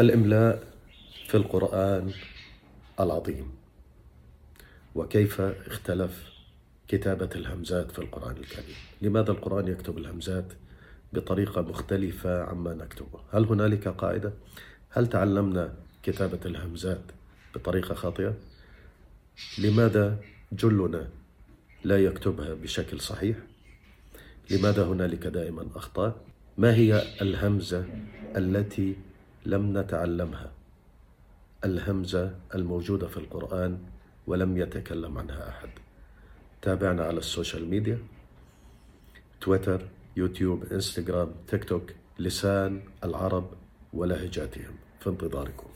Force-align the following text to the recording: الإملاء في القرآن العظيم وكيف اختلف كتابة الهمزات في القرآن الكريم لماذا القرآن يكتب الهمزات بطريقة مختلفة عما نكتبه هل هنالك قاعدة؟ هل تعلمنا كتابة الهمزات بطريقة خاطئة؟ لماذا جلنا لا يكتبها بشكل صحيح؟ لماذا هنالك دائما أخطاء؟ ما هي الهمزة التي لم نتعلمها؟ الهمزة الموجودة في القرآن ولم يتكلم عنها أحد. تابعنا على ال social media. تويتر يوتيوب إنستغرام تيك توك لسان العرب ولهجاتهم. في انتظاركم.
الإملاء 0.00 0.62
في 1.28 1.36
القرآن 1.36 2.12
العظيم 3.00 3.50
وكيف 4.94 5.40
اختلف 5.40 6.32
كتابة 6.88 7.28
الهمزات 7.34 7.90
في 7.90 7.98
القرآن 7.98 8.36
الكريم 8.36 8.76
لماذا 9.02 9.30
القرآن 9.30 9.68
يكتب 9.68 9.98
الهمزات 9.98 10.44
بطريقة 11.12 11.62
مختلفة 11.62 12.42
عما 12.44 12.74
نكتبه 12.74 13.20
هل 13.32 13.44
هنالك 13.44 13.88
قاعدة؟ 13.88 14.32
هل 14.90 15.06
تعلمنا 15.06 15.74
كتابة 16.02 16.40
الهمزات 16.46 17.02
بطريقة 17.54 17.94
خاطئة؟ 17.94 18.34
لماذا 19.58 20.18
جلنا 20.52 21.08
لا 21.84 22.04
يكتبها 22.04 22.54
بشكل 22.54 23.00
صحيح؟ 23.00 23.36
لماذا 24.50 24.84
هنالك 24.84 25.26
دائما 25.26 25.66
أخطاء؟ 25.74 26.16
ما 26.58 26.74
هي 26.74 27.02
الهمزة 27.22 27.84
التي 28.36 28.96
لم 29.46 29.78
نتعلمها؟ 29.78 30.52
الهمزة 31.64 32.34
الموجودة 32.54 33.08
في 33.08 33.16
القرآن 33.16 33.78
ولم 34.26 34.58
يتكلم 34.58 35.18
عنها 35.18 35.48
أحد. 35.48 35.68
تابعنا 36.62 37.04
على 37.04 37.18
ال 37.18 37.25
social 37.25 37.68
media. 37.68 37.98
تويتر 39.40 39.88
يوتيوب 40.16 40.64
إنستغرام 40.72 41.30
تيك 41.48 41.64
توك 41.64 41.92
لسان 42.18 42.82
العرب 43.04 43.50
ولهجاتهم. 43.92 44.74
في 45.00 45.10
انتظاركم. 45.10 45.66